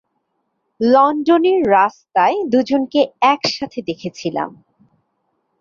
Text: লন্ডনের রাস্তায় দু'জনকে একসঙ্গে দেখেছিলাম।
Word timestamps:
লন্ডনের 0.79 1.61
রাস্তায় 1.69 2.37
দু'জনকে 2.49 3.01
একসঙ্গে 3.23 3.81
দেখেছিলাম। 3.81 4.49